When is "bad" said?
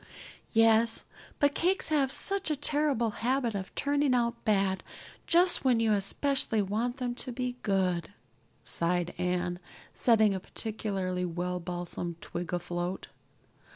4.43-4.81